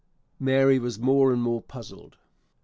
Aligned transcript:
Mary 0.39 0.79
was 0.79 0.97
more 0.97 1.31
and 1.31 1.43
more 1.43 1.61
puzzled. 1.61 2.17